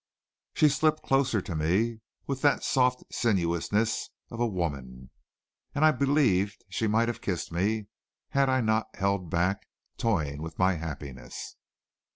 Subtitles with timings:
[0.55, 5.11] She slipped closer to me then, with that soft sinuousness of a woman,
[5.75, 7.85] and I believed she might have kissed me
[8.29, 9.67] had I not held back,
[9.97, 11.55] toying with my happiness.